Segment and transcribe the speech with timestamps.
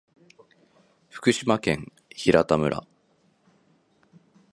[1.11, 2.87] 福島県平田村